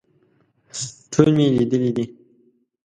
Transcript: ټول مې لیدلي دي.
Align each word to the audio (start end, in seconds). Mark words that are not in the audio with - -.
ټول 1.11 1.29
مې 1.35 1.45
لیدلي 1.57 1.91
دي. 1.97 2.05